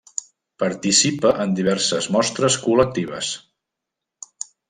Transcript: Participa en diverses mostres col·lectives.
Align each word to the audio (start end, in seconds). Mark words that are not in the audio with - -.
Participa 0.61 1.33
en 1.43 1.51
diverses 1.59 2.09
mostres 2.15 2.57
col·lectives. 2.63 3.31